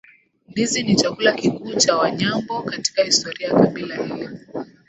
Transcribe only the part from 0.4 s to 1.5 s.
Ndizi ni Chakula